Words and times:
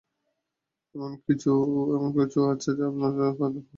এমন 0.95 1.11
কিছু 1.25 1.51
কি 2.15 2.49
আছে 2.51 2.69
যা 2.77 2.85
আপনি 2.89 3.07
পারেন 3.39 3.55
না? 3.55 3.61